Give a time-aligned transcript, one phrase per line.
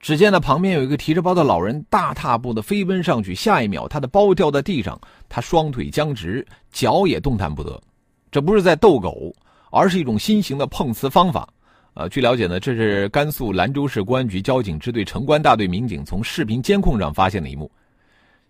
[0.00, 7.80] 只见呢旁边有一个提着包的老人大踏步的飞奔上去，下一秒他的包掉在地上，他双腿僵直，脚也动弹不得。
[8.30, 9.32] 这不是在逗狗，
[9.70, 11.48] 而是一种新型的碰瓷方法。
[11.94, 17.70] 呃，据了解呢，这是甘肃兰州市公安局交警支队城关大队民警从视频监控上发现的一幕，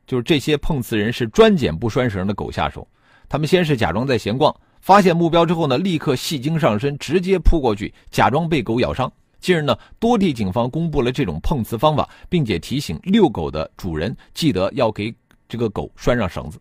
[0.07, 2.89] 就是这些碰瓷人是专捡不拴绳的狗下手，
[3.29, 9.13] 他们先是假装在闲逛，发现目标之后呢，立刻戏精上身，直接扑过去，假装被狗咬伤。
[9.41, 15.15] 近日呢，多地警方公布了这种碰瓷方法，并且提醒遛狗的主人记得要给
[15.49, 16.59] 这个狗拴上绳子。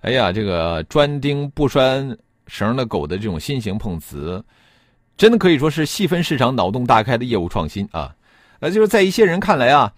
[0.00, 2.16] 哎呀，这个专盯不拴
[2.46, 4.42] 绳的狗的这种新型碰瓷，
[5.16, 8.14] 真的可以说是细分市场、脑洞大开的业务创新啊！
[8.58, 9.92] 那就是在一些人看来啊，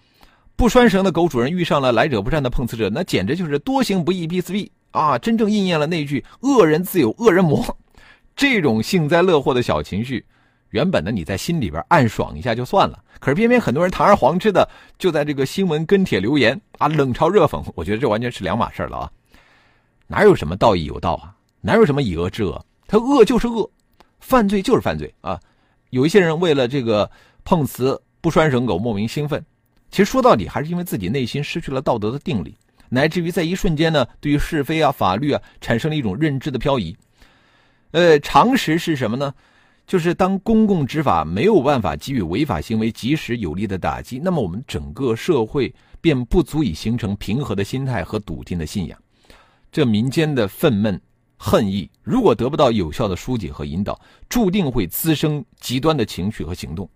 [0.57, 5.17] 不拴绳的狗主人遇上了来者不善的碰瓷者，那简直就是多行不义必自毙啊！
[5.17, 7.77] 真正应验了那句“恶人自有恶人磨”。
[8.35, 10.25] 这种幸灾乐祸的小情绪。
[10.73, 17.63] 原本呢，你在心里边暗爽一下就算了，可是偏偏很多人堂而皇之的就在这个新闻跟帖留言啊，冷嘲热讽。
[17.75, 19.11] 我觉得这完全是两码事了啊！
[20.07, 21.35] 哪有什么道义有道啊？
[21.61, 22.65] 哪有什么以恶制恶？
[22.87, 23.69] 他恶就是恶，
[24.19, 25.39] 犯罪就是犯罪啊！
[25.91, 27.07] 有一些人为了这个
[27.43, 29.45] 碰瓷不拴绳狗莫名兴奋，
[29.91, 32.57] 其实说到底还是因为自己内心失去了道德的定力，
[32.89, 36.97] 乃至于在一瞬间呢，对于是非啊、法律啊产生了一种认知的漂移。
[37.91, 39.31] 呃，常识是什么呢？
[39.85, 48.97] 就是当公共执法没有办法给予违法行为及时有力的打击，那么我们整个社会便不足以形成平和的心态和笃定的信仰。
[49.71, 50.99] 这民间的愤懑、
[51.37, 53.99] 恨意，如果得不到有效的疏解和引导，
[54.29, 56.89] 注定会滋生极端的情绪和行动。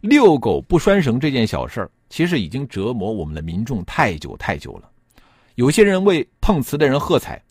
[0.00, 4.90] 遛狗不拴绳这件小事儿，其实已经折磨我们的民众太久太久了。
[5.56, 7.42] 有些人为碰瓷的人喝彩，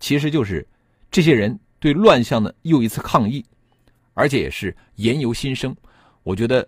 [0.00, 0.66] 其实就是
[1.10, 3.44] 这些人对乱象的又一次抗议。
[4.18, 5.72] 而且也是言由心生，
[6.24, 6.66] 我觉得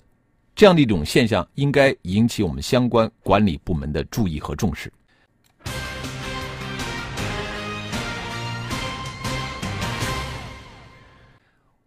[0.55, 4.89] 这样的一种现象应该引起我们相关管理部门的注意和重视。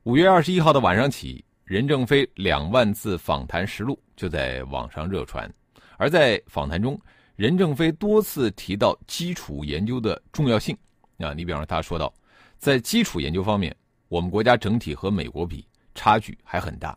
[0.03, 5.49] 五月二十一号的晚上起，任正非两万字访谈实录就在网上热传，
[5.95, 6.99] 而在访谈中，
[7.37, 10.77] 任正非多次提到基础研究的重要性。
[11.19, 12.13] 啊，你比方说他说到，
[12.57, 13.73] 在基础研究方面。
[14.13, 15.65] 我们国家整体和美国比
[15.95, 16.95] 差距还很大，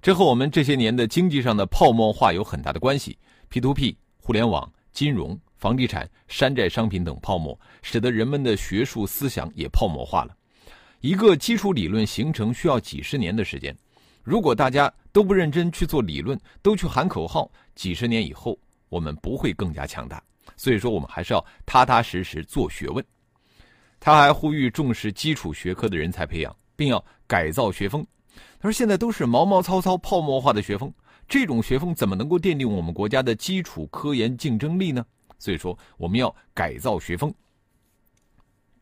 [0.00, 3.18] 这和我们这些年的经济上的泡沫化有很大的关系。
[3.50, 10.34] P2P、互联网、金融、房地产、山寨商品等泡沫，使得人们的学术思想也泡沫化了。
[11.02, 13.76] 一个基础理论形成需要几十年的时间，
[14.22, 18.58] 如果大家都不认真去做理论，都去喊口号，几十年以后
[18.88, 20.22] 我们不会更加强大。
[20.56, 23.04] 所以说，我们还是要踏踏实实做学问。
[24.04, 28.06] 他还呼吁重视基础学科的人才培养，并要改造学风。
[28.60, 30.92] 他说：“现在都是毛毛糙糙、泡沫化的学风，
[31.26, 35.06] 这种学风怎么能够奠定我们国家的基础科研竞争力呢？”
[35.40, 37.32] 所以说，我们要改造学风。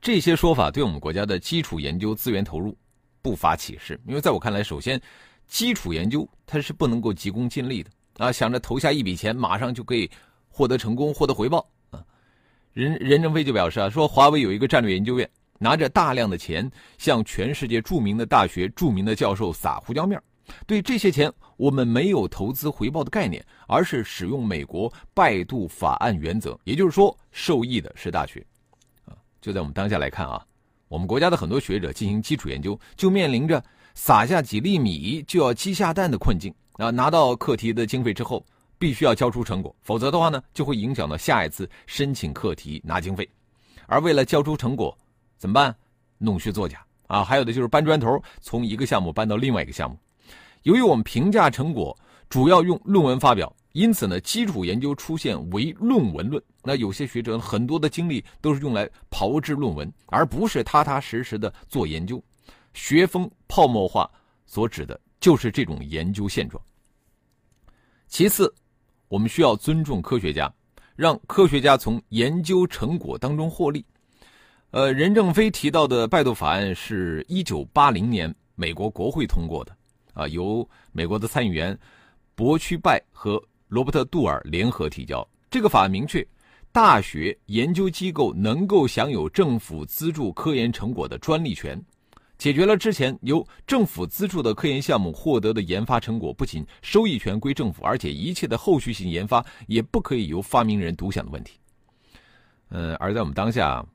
[0.01, 2.77] 这些说法对我们国家的基础研究资源投入
[3.23, 5.01] 不乏启示，因为在我看来，首先，
[5.47, 10.11] 基础研究它是不能够急功近利的啊，想着投下一笔钱，马上就可以
[10.49, 11.65] 获得成功、获得回报。
[12.73, 15.29] 任任正非就表示啊，说华为有一个战略研究院，
[15.59, 20.21] 拿着大量的钱向全世界著名的大学、著名的教授撒胡椒面
[20.67, 28.45] 对这些钱，我们没有投资回报的概念，而是使用美国拜杜法案原则，也就是说，受益的是大学。
[29.05, 30.43] 啊，就在我们当下来看啊，
[30.89, 33.63] 我们国家的很多学者进行基础研究，就面临着
[33.95, 36.91] 撒下几粒米就要鸡下蛋的困境啊。
[36.91, 38.45] 拿到课题的经费之后。
[38.83, 43.29] 必须要交出成果，否则的话呢，就会影响到下一次申请课题拿经费。
[43.87, 44.99] 而为了交出成果，
[45.39, 45.73] 怎么办？
[46.19, 47.23] 弄虚作假啊！
[47.23, 49.97] 还有的就是搬砖头，从一个项目搬到另外一个项目。
[50.65, 51.97] 由于我们评价成果
[52.29, 56.43] 主要用论文发表，因此呢，基础研究出现唯论文论。
[56.65, 62.21] 那有些学者很多的精力都是用来炮制论文，而不是踏踏实实的做研究。
[62.75, 64.11] 学风泡沫化
[64.45, 66.61] 所指的就是这种研究现状。
[68.09, 68.53] 其次。
[69.13, 70.51] 我们需要尊重科学家，
[70.97, 73.85] 让科学家从研究成果当中获利。
[74.71, 79.77] 呃，任正非提到的拜杜法案是一九八零年美国国会通过的，
[80.15, 81.79] 啊，由美国的参议员
[82.35, 83.39] 博屈拜和
[83.69, 85.29] 罗伯特·杜尔联合提交。
[85.51, 86.27] 这个法案明确，
[86.73, 91.79] 大学研究机构能够享有政府资助科研成果的专利权，
[92.43, 101.53] 解决了之前由政府资助的科研项目获得的研发成果不仅收益权归政府，而且一切的后续性研发也不可以由发明人独享的问题。
[102.71, 103.87] 嗯，而在我们当下，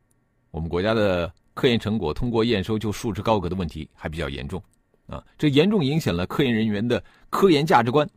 [0.50, 4.64] 我们国家的科研成果通过验收就束之高阁的问题还比较严重。
[5.08, 8.10] 啊，这严重影响了科研人员的科研价值观。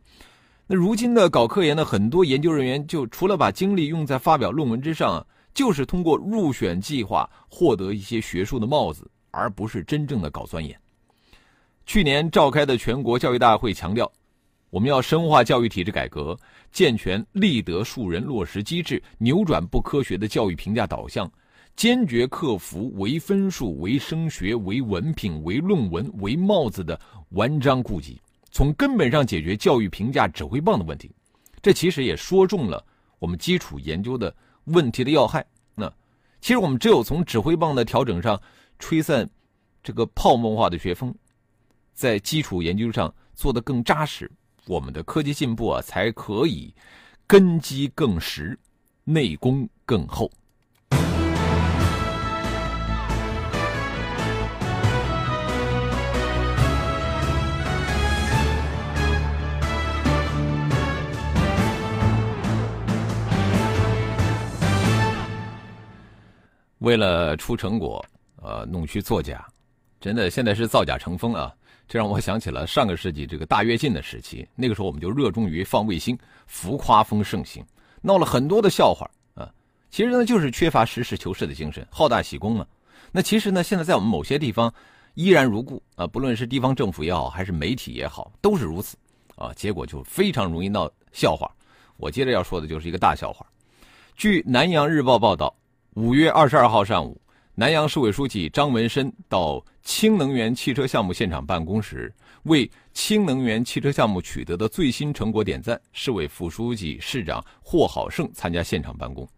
[0.65, 10.77] 那如今的搞科研的很多研究人员，就除了把精力用在发表论文之上，就是通过入选计划获得一些学术的帽子，而不是真正的搞钻研。
[11.85, 14.09] 去年召开的全国教育大会强调，
[14.69, 16.37] 我们要深化教育体制改革，
[16.71, 21.29] 健全立德树人落实机制，扭转不科学的教育评价导向。
[21.75, 26.99] 坚决克服唯分数、唯升学、唯文凭、唯论文、唯帽子的
[27.29, 31.09] 顽瘴痼疾，从根本上解决教育评价指挥棒的问题。
[31.61, 32.83] 这其实也说中了
[33.19, 34.35] 我们基础研究的
[34.65, 35.45] 问题的要害。
[35.73, 35.91] 那
[36.41, 38.39] 其实我们只有从指挥棒的调整上
[38.81, 39.29] 吹散
[39.81, 41.15] 这个泡沫化的学风，
[41.93, 44.29] 在基础研究上做得更扎实，
[44.65, 46.73] 我们的科技进步啊才可以
[47.25, 48.59] 根基更实，
[49.05, 50.29] 内功更厚。
[66.79, 68.03] 为了出成果，
[68.41, 69.47] 呃，弄虚作假，
[69.99, 71.53] 真的现在是造假成风啊！
[71.87, 76.17] 这让我想起了上个世纪这个大跃进的时期，那个时候我们就热衷于放卫星，
[76.47, 77.63] 浮夸风盛行，
[78.01, 79.47] 闹了很多的笑话啊。
[79.91, 82.65] 其实呢，就是缺乏实事求是的精神，好大喜功嘛。
[83.11, 84.73] 那其实呢，现在在我们某些地方
[85.13, 88.97] 依然如故啊，不论是地方政府也好，还是媒体也好，都是如此
[89.35, 89.53] 啊。
[89.53, 91.51] 结果就非常容易闹笑话。
[91.97, 93.45] 我接着要说的就是一个大笑话。
[94.15, 95.55] 据南阳日报报道。
[95.95, 97.19] 五月二十二号上午，
[97.61, 102.11] 南阳市委书记张文申到氢能源汽车项目现场办公时，
[102.45, 105.79] 为氢能源汽车项目取得的最新成果点赞。
[105.93, 109.29] 市委副书记、市长霍好胜参加现场办公。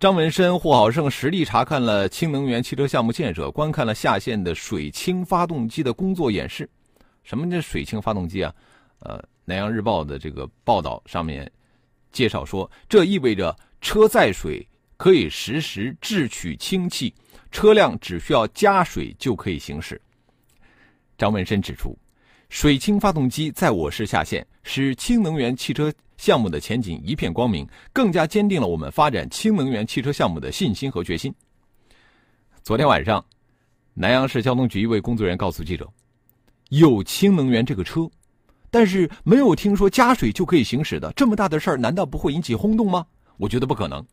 [0.00, 6.68] 张文申、霍好胜实地查看了氢能源汽车项目建设，观看了下线的水氢发动机的工作演示。
[7.22, 8.52] 什么叫水氢发动机啊？
[8.98, 11.48] 呃，南阳日报的这个报道上面
[12.10, 14.66] 介绍说，这意味着车载水。
[14.96, 17.14] 可以实时制取氢气，
[17.50, 20.00] 车辆只需要加水就可以行驶。
[21.16, 21.98] 张文生指出，
[22.48, 31.34] 水氢发动机在我市下线，使氢能源汽车项目的前景一片光明，更加坚定了我们发展氢能源汽车项目的信心和决心。
[32.62, 33.24] 昨天晚上，
[33.94, 35.88] 南阳市交通局一位工作人员告诉记者
[36.70, 38.08] ：“有氢能源这个车，
[38.70, 43.06] 但是没有听说加水就可以行驶的，这么大的事儿，难道不会引起轰动吗？
[43.38, 44.04] 我觉得不可能。”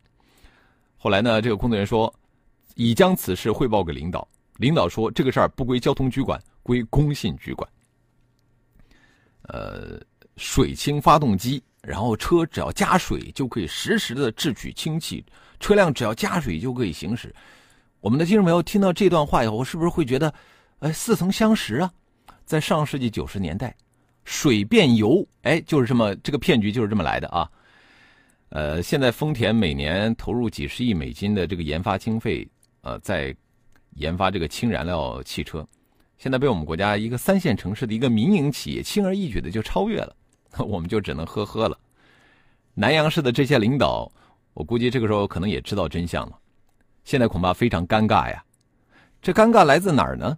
[0.97, 1.39] 后来呢？
[1.39, 2.11] 这个工作人员说，
[2.75, 4.27] 已将此事汇报给领导。
[4.57, 7.69] 领导说，这个事儿不归交通局管，归工信局管。
[9.47, 9.99] 呃，
[10.37, 15.25] 水氢发动机，然后车只要加水就可以实时的制取氢气，
[15.59, 17.33] 车辆只要加水就可以行驶。
[17.99, 20.33] 我们的听众朋友听到这段话以后，是不是会觉得，
[20.79, 21.91] 哎，似曾相识啊？
[22.45, 23.75] 在上世纪九十年代，
[24.23, 27.49] 水变油，哎，就是这么这个骗局就是这么来的啊。
[28.49, 32.47] 呃，现在丰田每年投入几十亿美金的这个研发经费，
[32.85, 33.35] 呃，在
[33.95, 35.67] 研发这个氢燃料汽车，
[36.19, 40.15] 现在被我们国家一个三线城市的一个民营企业轻而易举的就超越了，
[40.63, 41.75] 我们就只能呵呵了。
[42.75, 44.11] 南阳市的这些领导，
[44.53, 46.37] 我估计这个时候可能也知道真相了，
[47.03, 48.43] 现在恐怕非常尴尬呀。
[49.19, 50.37] 这尴尬来自哪儿呢？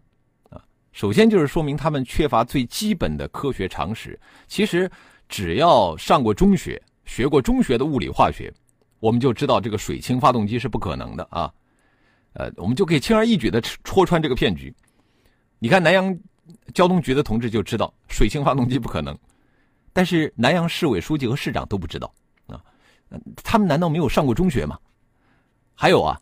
[0.52, 0.64] 啊，
[0.94, 4.18] 首先就是说明他们缺乏最基本的科学常识。
[4.48, 4.90] 其实
[5.28, 6.82] 只要上过中学。
[7.04, 8.54] 学过中学的物理化学，
[9.00, 11.50] 我们就知道这个水氢发动机是不可能的啊，
[12.38, 14.72] 呃，我们就可以轻而易举的戳穿这个骗局。
[15.58, 16.16] 你看南阳
[16.72, 19.18] 交通局的同志就知道水氢发动机不可能，
[19.92, 22.14] 但是南阳市委书记和市长都不知道
[22.46, 22.62] 啊，
[23.44, 24.78] 他们难道没有上过中学吗？
[25.74, 26.22] 还有啊，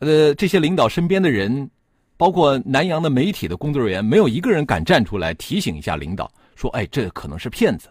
[0.00, 1.70] 呃，这些领导身边的人，
[2.18, 7.88] 包括南阳的媒体的工作人员，没有一个人敢站出来提醒一下领导，说，哎，这可能是骗子，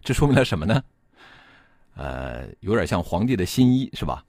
[0.00, 0.80] 这说明了什么呢？
[1.96, 4.24] 呃，有点像皇帝的新衣是吧？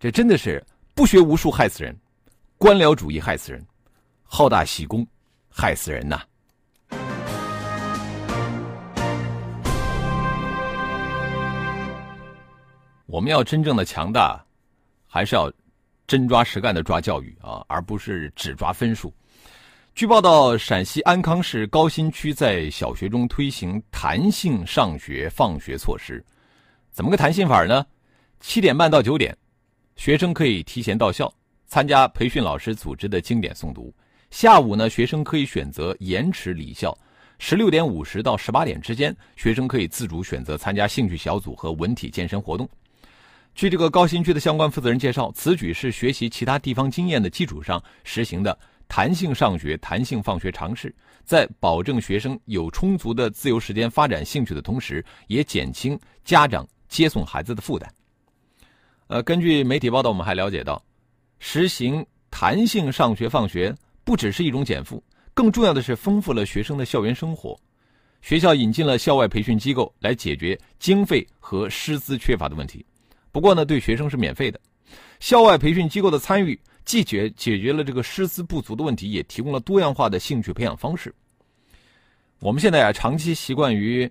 [0.00, 0.60] 这真的是
[1.02, 1.98] 不学无术害死人，
[2.56, 3.60] 官僚主义害死人，
[4.22, 5.04] 好大喜功
[5.48, 6.20] 害死人呐！
[13.06, 14.40] 我们要真正的强大，
[15.08, 15.52] 还是要
[16.06, 19.12] 真抓实干的抓教育啊，而不是只抓分数。
[19.96, 26.24] 据报道，陕西安康市高新区在小学中推行弹性上学放学措施。
[26.92, 27.84] 怎么个弹性法呢？
[28.38, 29.36] 七点半到九点，
[29.96, 31.32] 学生可以提前到校
[31.66, 33.94] 参加培训老师组织的经典诵读。
[34.30, 36.96] 下午呢，学生可以选择延迟离校。
[37.38, 42.68] 十六点五十到十八点之间，学生可以自主选择参加兴趣小组和文体健身活动。
[43.54, 48.58] 据这个高新区的相关负责人介绍，此举是学习其他地方经验的基础上实行的
[48.88, 50.94] 弹性上学、弹性放学尝试，
[51.24, 57.92] 在保证学生有充足的自由时间发展兴趣的同时，也减轻家长接送孩子的负担。
[59.12, 60.82] 呃，根据媒体报道，我们还了解到，
[61.38, 65.04] 实行弹性上学放学不只是一种减负，
[65.34, 67.54] 更重要的是丰富了学生的校园生活。
[68.22, 72.82] 学校引进了校外培训机构来解决经费和师资缺乏的问题。
[73.30, 74.58] 不过呢，对学生是免费的。
[75.20, 81.14] 校外培训机构的参与，既解解决了这个师资不足的问题，也提供了多样化的兴趣培养方式。
[82.40, 84.10] 我们现在啊，长期习惯于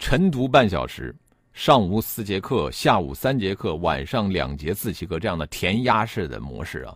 [0.00, 1.14] 晨读半小时，
[1.54, 6.94] 上午四节课，下午三节课，晚上两节自习课这样的填鸭式的模式啊。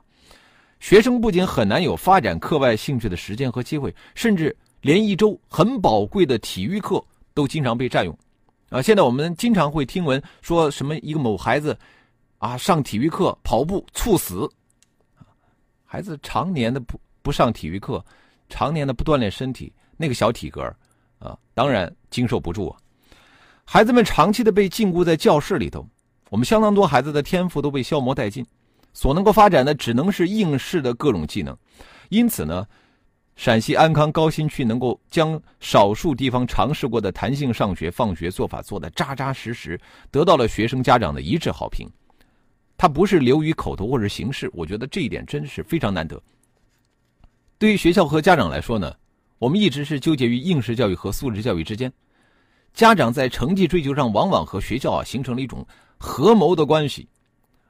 [0.81, 7.03] 学生不仅很难有发展课外兴趣的时间和机会，甚至连一周很宝贵的体育课
[7.35, 8.19] 都经常被占用。
[8.69, 11.79] 啊，现在我们经常会听闻说什么一个某孩子，
[12.39, 14.51] 啊上体育课跑步猝死，
[15.85, 18.05] 孩子常年的不不上体育课，
[18.49, 20.63] 常年的不锻炼身体，那个小体格
[21.21, 22.77] 啊，当然经受不住啊。
[23.71, 25.87] 孩子们长期的被禁锢在教室里头，
[26.31, 28.43] 我们相当多孩子的天赋都被消磨殆尽，
[28.95, 31.55] 所能够发展的只能是应试的各种技能，
[32.09, 32.67] 因此呢。
[33.37, 39.79] 陕西安康高新区能够将少数地方尝试过的弹性上学放学做法做得扎扎实实，
[40.11, 41.87] 得到了学生家长的一致好评。
[42.77, 46.21] 它不是流于口头或者形式，我觉得这一点真是非常难得。
[47.59, 48.93] 对于学校和家长来说呢，
[49.39, 51.93] 我们一直是纠结于应试教育和素质教育之间。
[52.75, 55.67] 家长在成绩追求上往往和学校啊形成了一种
[55.99, 57.09] 合谋的关系，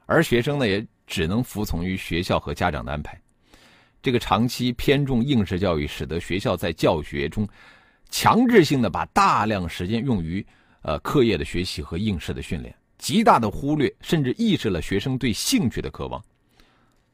[0.05, 3.19] 而学生呢也只能服从于学校和家长的安排。
[4.01, 7.47] 这个长期偏重应试教育，使得学校在教学中
[8.09, 10.45] 强制性的把大量时间用于
[10.83, 16.23] 呃课业的学习和应试的训练，极大的忽略甚至抑制了学生对兴趣的渴望。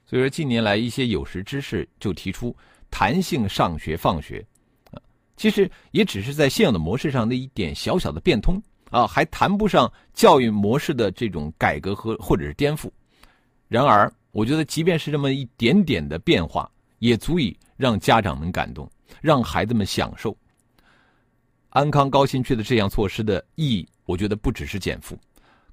[0.06, 2.56] 所以说，近年来一些有识之士就提出
[2.92, 4.46] 弹性上学放学，
[5.36, 12.90] 其实也只是在现有的模式上的一点小小的变通啊，还谈不上教育模式的这种改革和或者是颠覆。
[13.68, 18.90] 然而，我觉得即便是这么一点点的变化，也足以让家长们感动，
[19.22, 20.36] 让孩子们享受。
[21.70, 25.20] 安康高新区的这项措施的意义，我觉得不只是减负，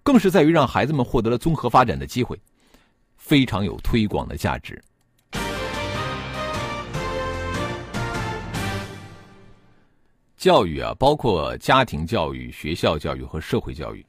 [0.03, 2.37] 更是在于让孩子们获得了综合发展的机会，
[3.17, 4.83] 非常有推广的价值。
[10.43, 14.05] 教育啊，包括家庭教育、学校教育和社会教育。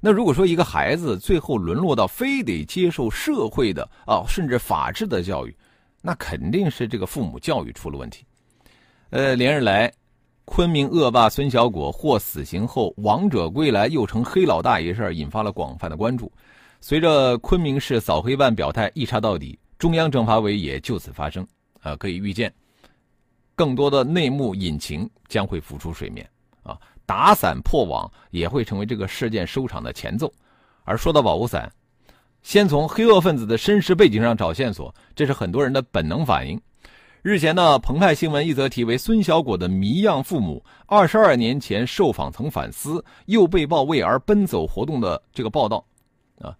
[0.00, 5.52] 那如果说一个孩子最后沦落到非得接受社会的啊，甚至法治的教育，
[6.00, 8.24] 那肯定是这个父母教育出了问题。
[9.10, 9.92] 呃，连日来，
[10.44, 16.30] 昆明恶霸孙小果获死刑后王者归来又成黑老大一事引发了广泛的关注。
[16.80, 21.44] 随着昆明市扫黑办表态一查到底，中央政法委也就此发声。
[21.80, 22.54] 啊，可以预见，
[23.62, 26.28] 更多的内幕隐情将会浮出水面。
[26.64, 26.76] 啊，
[27.06, 30.32] 打伞破网也会成为这个事件收场的前奏。
[30.82, 31.72] 而说到保护伞。
[32.42, 36.60] 先从黑恶分子的身世背景上找线索，这是很多人的本能反应。
[37.22, 45.86] 日前呢，澎湃新闻一则题为“孙小果的谜样父母二十二年前受访曾反思，又被曝为儿奔走活动”的这个报道，
[46.40, 46.52] 啊，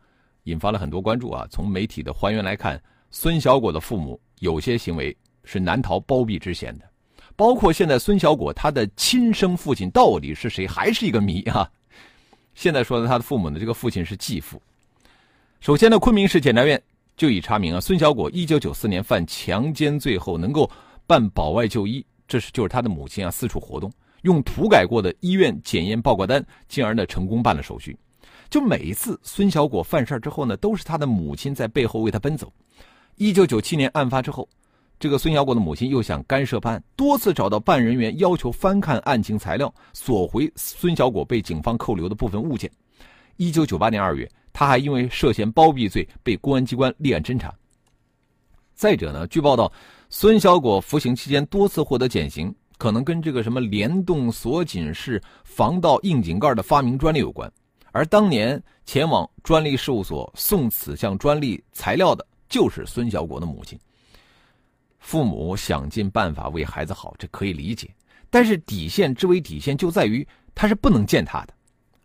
[0.44, 1.48] 引发了很多关注啊。
[1.50, 2.80] 从媒体的还原来看，
[3.10, 6.84] 孙小果的父母有些行为是难逃包庇之嫌的，
[7.42, 11.68] 包括现在孙小果他的亲生父亲到底是谁，还是一个谜啊。
[12.54, 14.62] 现在说的他的父母呢，这个父亲是继父。
[15.58, 16.80] 首先呢，昆明市检察院
[17.16, 20.70] 就已查明啊，孙小果一九九四年犯强奸罪后能够
[21.04, 27.98] 办保外就医，这是就是他的母亲啊四处活动，用涂改过的医院检验报告单，进而呢成功办了手续。
[28.48, 32.52] 就每一次孙小果犯事之后呢，都是他的母亲在背后为他奔走。
[33.16, 34.48] 一九九七年案发之后，
[35.02, 42.70] 这个孙小果的母亲又想干涉办案，多次找到办案人员要求翻看案情材料，索回孙小果被警方扣留的部分物件。
[43.36, 44.30] 一九九八年二月。
[44.52, 47.52] 他还因为涉嫌包庇罪被公安机关立案侦查。
[48.74, 49.72] 再者呢，据报道，
[50.08, 57.50] 孙小果服刑期间多次获得减刑，可能跟这个什么联动锁紧式防盗硬井盖的发明专利有关。
[57.92, 63.76] 而当年前往专利事务所送此项专利材料的，就是孙小果的母亲。
[65.02, 67.90] 父母想尽办法为孩子好，这可以理解。
[68.30, 71.52] 但是底线之为底线，就在于他是不能践踏的。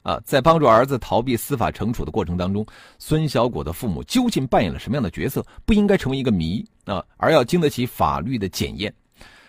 [0.02, 2.66] 啊，在帮助儿子逃避司法惩处的过程当中，
[2.98, 8.94] 孙小果的父母究竟扮演了什么样的角色，不应该成为一个谜啊，而要经得起法律的检验。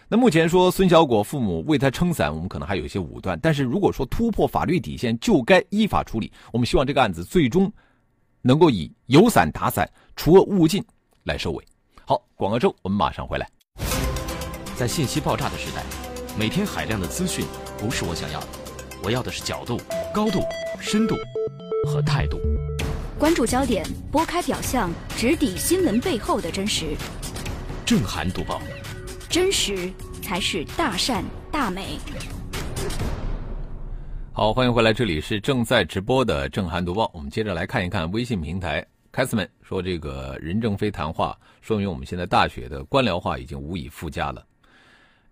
[0.09, 3.39] 那目前说孙小果父母为他撑伞，我们可能还有一些武断。
[3.41, 6.33] 但是如果说突破法律底线，就该依法处理。
[6.53, 7.73] 我们希望这个案子最终
[8.43, 10.85] 能够以有伞打伞、除恶务尽
[11.25, 11.65] 来收尾。
[12.09, 13.47] 好，广告之后我们马上回来。
[14.75, 15.85] 在信息爆炸的时代，
[16.39, 17.45] 每天海量的资讯
[17.77, 18.47] 不是我想要的，
[19.03, 19.79] 我要的是角度。
[20.15, 20.41] 高度、
[20.81, 21.15] 深度
[21.85, 22.41] 和态度，
[23.19, 26.97] 关注焦点，拨开表象，直抵新闻背后的真实。
[27.85, 28.59] 正涵读报，
[29.29, 31.23] 真实才是大善
[31.53, 31.99] 大美。
[34.33, 37.11] 好，欢迎回来，这里是正在直播的正涵读报。
[37.13, 38.83] 我们接着来看一看微信平台，
[39.19, 44.47] 凯斯们说这个任正非谈话，说明我们现在大学的官僚化已经无以复加了，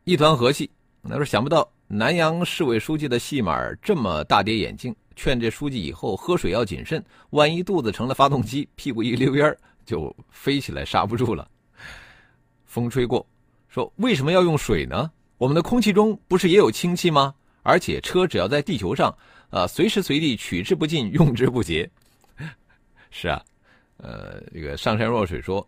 [0.02, 0.68] 一团和气。
[1.02, 1.70] 那说想不到。
[1.86, 7.00] 南阳市委书记的戏码这么大跌眼镜，劝这书记以后喝水要谨慎，
[7.30, 11.48] 万一肚子成了发动机，屁股一溜烟就飞起来刹不住了。
[12.64, 13.24] 风吹过，
[13.68, 15.08] 说为什么要用水呢？
[15.38, 17.32] 我们的空气中不是也有氢气吗？
[17.62, 19.16] 而且车只要在地球上，
[19.50, 21.88] 啊，随时随地取之不尽，用之不竭。
[23.12, 23.40] 是啊，
[23.98, 25.66] 呃，这个上善若水说，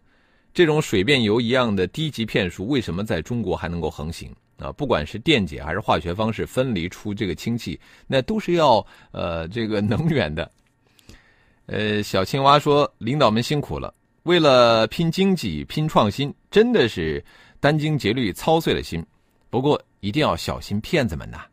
[0.52, 4.34] 这种水变油一样的低级骗术，为什么在中国还能够横行？
[4.58, 10.50] 啊，不管是电解还是化学方式分离出这个氢气，那都是要呃这个能源的。
[11.66, 13.94] 呃，小青蛙说：“领导们辛苦了，
[14.24, 17.24] 为了拼经济、拼创新，真的是
[17.60, 19.04] 殚精竭虑、操碎了心。
[19.48, 21.44] 不过一定要小心骗子们呐。”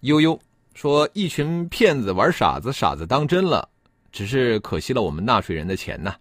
[0.00, 0.38] 悠悠
[0.74, 3.66] 说：“一群骗子玩傻子，傻子当真了，
[4.12, 6.14] 只是可惜了我们纳税人的钱呐。”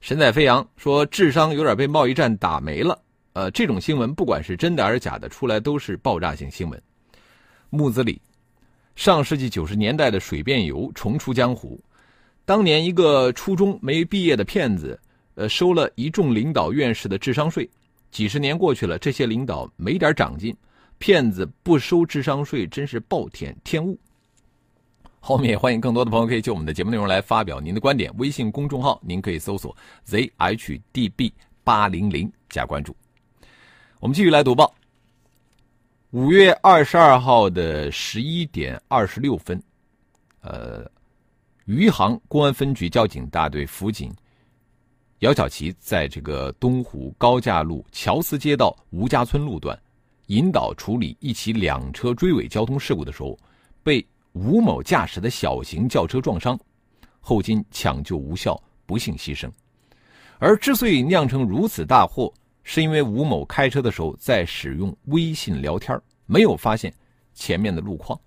[0.00, 2.98] 神采飞扬说：“智商有点被贸易战打没了。”
[3.34, 6.82] 呃，这种新闻不管是真的还是假的，出来都是爆炸性新闻。
[7.70, 8.20] 木子李，
[8.96, 11.80] 上世纪九十年代的水变油重出江湖。
[12.44, 14.98] 当年一个初中没毕业的骗子，
[15.34, 17.68] 呃，收了一众领导院士的智商税。
[18.10, 20.56] 几十年过去了，这些领导没点长进，
[20.98, 23.96] 骗子不收智商税，真是暴殄天物。
[25.20, 28.12] 后面也欢迎更多的朋友可以就我们的节目内容来发表您的观点。
[28.18, 29.76] 微信公众号您可以搜索
[30.06, 31.32] zhdb
[31.64, 32.96] 八零零加关注。
[34.00, 34.74] 我们继续来读报。
[36.12, 39.62] 五月二十二号的十一点二十六分，
[40.40, 40.90] 呃，
[41.66, 44.10] 余杭公安分局交警大队辅警
[45.18, 49.78] 姚小琪在这个东湖高架路乔司街道吴家村路段
[50.28, 53.36] 引导处理一起两车追尾交通事故的时候，
[53.82, 54.02] 被
[54.38, 56.56] 吴某驾驶的小型轿车撞伤，
[57.18, 59.50] 后经抢救无效，不幸牺牲。
[60.38, 66.94] 而之所以酿成如此大祸，是因为吴某开车的时候在使用微信聊天，没有发现
[67.34, 68.18] 前面的路况。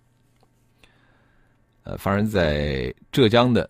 [1.84, 3.68] 呃，发生在浙江的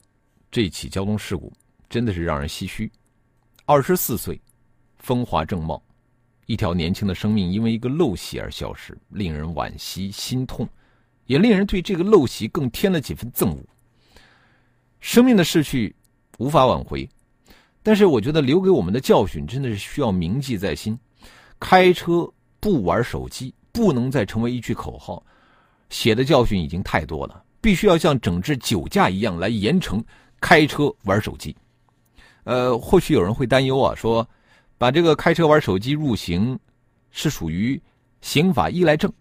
[0.49, 1.53] 这起交通事故
[1.89, 2.91] 真的是让人唏嘘。
[3.65, 4.41] 二十四岁，
[4.97, 5.81] 风华正茂，
[6.47, 10.67] 一条年轻的生命因为一个陋习而消失，令人惋惜心痛，
[11.31, 13.63] 也令人对这个陋习更添了几分憎恶。
[14.99, 15.95] 生命的逝去
[16.39, 17.07] 无法挽回。
[17.81, 20.99] 但是我觉得留给我们的教训真的是需要铭记在心，
[21.57, 25.23] 开车不玩手机不能再成为一句口号，
[25.89, 30.03] 写的教训已经太多了，必须要像整治酒驾一样来严惩
[30.41, 31.55] 开车玩手机。
[32.43, 34.27] 呃，或许有人会担忧啊，说
[34.77, 36.59] 把这个开车玩手机入刑
[37.09, 37.81] 是属于
[38.19, 39.11] 刑法依赖症，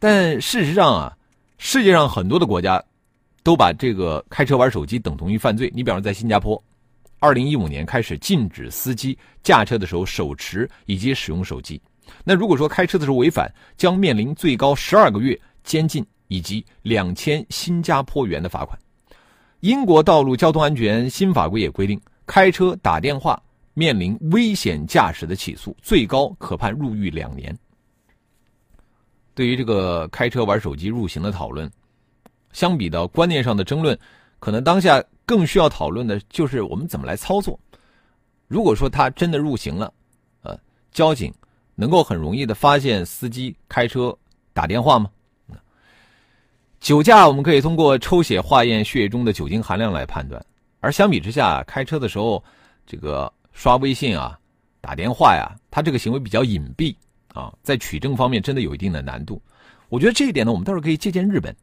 [0.00, 1.16] 但事实上啊，
[1.58, 2.82] 世界上很多的国家
[3.44, 5.70] 都把这个开车玩手机等同于犯罪。
[5.72, 6.60] 你比方说在新加坡。
[7.22, 11.78] 二零一五年开始禁止司机驾车的时候手持以及使用手机。
[12.24, 18.78] 那如果说开车的时候违反，将面临最高十二个月监禁以及两千新加坡元的罚款。
[19.60, 23.38] 英国道路交通安全新法规也规定，开车打电话
[23.74, 27.54] 面临危险驾驶的起诉，最高可判入狱两年。
[29.40, 31.70] 对于这个开车玩手机入刑的讨论，
[32.52, 33.98] 相比到观念上的争论，
[34.38, 35.02] 可能当下。
[35.24, 37.56] 更需要讨论的就是我们怎么来操作。
[38.48, 39.94] 如果说他真的入刑了，
[40.42, 40.58] 呃，
[40.90, 41.32] 交警
[41.74, 44.14] 能够很容易的发现司机开车
[44.52, 45.08] 打电话吗？
[46.80, 50.44] 酒驾我们可以通过抽血化验血液中的酒精含量来判断，
[50.80, 52.42] 而相比之下，开车的时候
[52.84, 54.36] 这个刷微信啊、
[54.82, 56.94] 打电话呀，他这个行为比较隐蔽
[57.34, 59.40] 啊，在取证方面真的有一定的难度。
[59.88, 61.54] 我觉得这一点呢，我们倒是可以借鉴日本，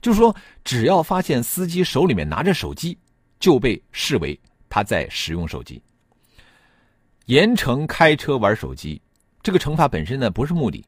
[0.00, 0.34] 就是说，
[0.64, 2.96] 只要发现司机手里面拿着手机。
[3.40, 5.82] 就被视为他在使用手机。
[7.26, 9.02] 盐城开车玩手机，
[9.42, 10.82] 这个惩罚本身呢不是目的，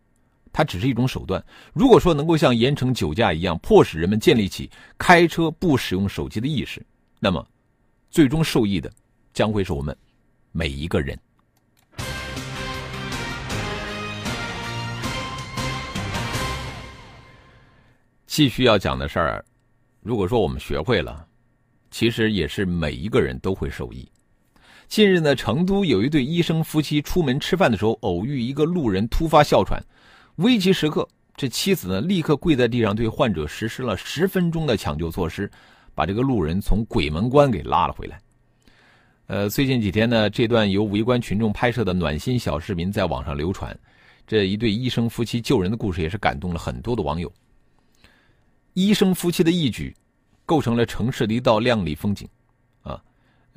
[0.55, 1.44] 它只是一种手段。
[1.75, 6.83] 如果说能够像盐城酒驾一样，迫使人们建立起开车不使用手机的意识，
[7.20, 7.46] 那么
[8.11, 8.90] 最终受益的
[9.35, 9.94] 将会是我们
[10.53, 11.18] 每一个人。
[18.37, 19.42] 继续要讲的事儿，
[20.03, 21.27] 如果说我们学会了，
[21.90, 24.07] 其实也是每一个人都会受益。
[24.88, 29.83] 近日呢，成都有一对医生夫妻出门吃饭的时候，偶遇一个路人突发哮喘，
[30.35, 35.51] 危急时刻，这妻子呢立刻跪在地上，对患者实施了十分钟的抢救措施，
[35.94, 38.20] 把这个路人从鬼门关给拉了回来。
[39.29, 43.75] 呃，最近几天呢，这段由围观群众拍摄的暖心小视频在网上流传，
[44.27, 47.33] 这一对医生夫妻救人的故事也是感动了很多的网友。
[48.77, 49.97] 医生夫妻的义举，
[50.45, 52.29] 构成了城市的一道亮丽风景，
[52.83, 53.03] 啊，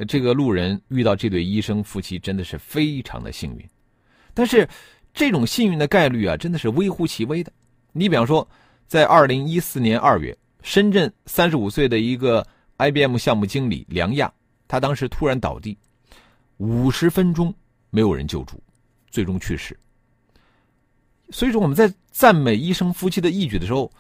[0.08, 3.70] 这个路人遇到这对医生夫妻真的是非常的幸运，
[4.34, 4.66] 但是
[5.14, 7.52] 这种幸运的概率啊，真的是微乎其微的。
[7.92, 8.48] 你比方说，
[8.88, 14.32] 在二零一四年二月，深圳三十五岁的一个 IBM 项目经理梁亚，
[14.70, 15.78] 他当时突然倒地，
[16.56, 17.54] 五十分钟
[17.90, 18.58] 没有人救助，
[19.12, 19.78] 最终去世。
[21.30, 23.92] 所以说，我们在赞美医生夫妻的义举的时候。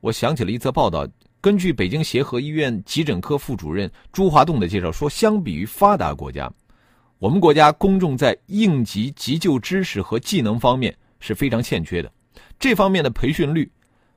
[0.00, 1.06] 我想起了一则报道，
[1.42, 6.50] 根据北京协和医院急诊科副主任朱华栋的介绍说，相比于发达国家，
[7.18, 12.10] 我们国家公众在应急急救知识和技能方面是非常欠缺的。
[12.58, 13.70] 这方面的培训率，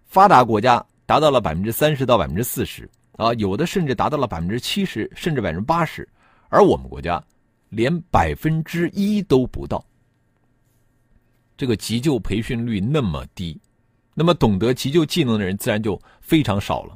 [0.06, 6.08] 发达国家达到了百分之三十到百分之四十啊，有的甚至达到了百分之七十甚至百分之八十，
[6.48, 7.22] 而我们国家
[7.68, 9.84] 连百分之一都不到。
[11.58, 13.60] 这个急救培训率那么低。
[14.14, 16.96] 那么，懂得急救技能的人自然就非常少了。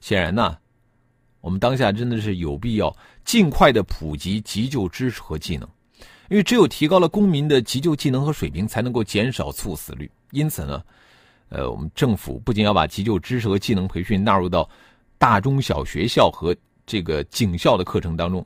[0.00, 0.56] 显然呢，
[1.40, 5.68] 我们当下真的是有必要尽快的普及急救知识和技能，
[6.30, 10.10] 因为只有提高了公民的急救技能和水平，才能够减少猝死率。
[10.30, 10.82] 因此呢，
[11.50, 14.68] 呃，我们政府不仅要把急救知识和技能培训纳入到
[15.18, 18.44] 大中小学校和这个警校的课程当中。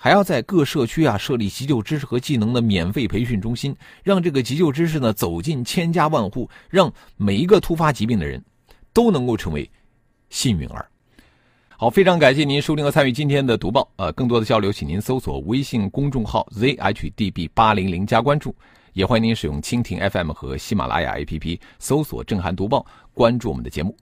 [0.00, 8.40] 还要在各社区啊设立急救知识和技能的免费培训中心，让这个急救知识呢走进千家万户，让每一个突发疾病的人
[8.92, 9.68] 都能够成为
[10.30, 10.88] 幸运儿。
[11.76, 13.90] 好，非常感谢您收听和参与今天的读报。
[13.96, 18.54] 呃，更多的交流，请您搜索微信公众号 zhdb 八零零加关注，
[18.92, 23.96] 也欢迎您使用蜻蜓 FM 和喜马拉雅 APP 搜索“震撼读报”，关注我们的节目。